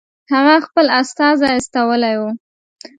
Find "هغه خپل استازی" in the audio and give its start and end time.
0.33-1.47